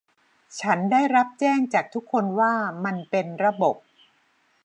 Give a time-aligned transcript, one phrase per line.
[0.61, 2.53] ฉันได้รับแจ้งจากทุกคนว่า
[2.85, 3.75] มันเป็นระบบ